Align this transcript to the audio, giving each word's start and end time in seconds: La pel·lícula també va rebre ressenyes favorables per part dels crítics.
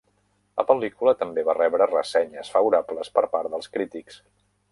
La 0.61 0.63
pel·lícula 0.69 1.13
també 1.19 1.43
va 1.49 1.55
rebre 1.57 1.87
ressenyes 1.91 2.51
favorables 2.55 3.13
per 3.19 3.27
part 3.35 3.53
dels 3.57 3.73
crítics. 3.77 4.19